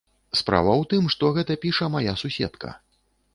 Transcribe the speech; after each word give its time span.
Справа 0.39 0.71
ў 0.81 0.87
тым, 0.93 1.03
што 1.15 1.29
гэта 1.35 1.59
піша 1.67 1.91
мая 1.97 2.17
суседка. 2.23 2.73